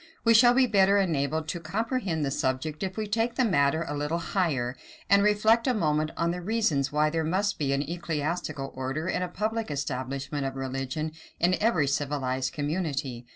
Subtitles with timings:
[0.23, 3.95] We shall be better enabled to comprehend the subject if we take the matter a
[3.95, 4.75] little higher,
[5.11, 9.23] and reflect a moment on the reasons why there must be an ecclesiastical order and
[9.23, 13.27] a public establishment of religion in every civilized community.